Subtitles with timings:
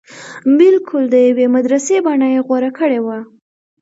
[0.57, 3.17] بلکل د يوې مدرسې بنه يې غوره کړې وه.